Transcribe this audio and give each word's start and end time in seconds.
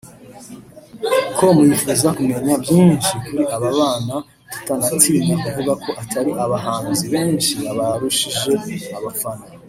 com 1.37 1.55
yifuza 1.67 2.07
kumenya 2.17 2.53
byinshi 2.63 3.13
kuri 3.25 3.43
aba 3.55 3.69
bana 3.79 4.15
tutanatinya 4.51 5.35
kuvuga 5.43 5.73
ko 5.83 5.89
atari 6.01 6.31
abahanzi 6.45 7.03
benshi 7.13 7.51
babarushije 7.63 8.51
abafana 8.97 9.45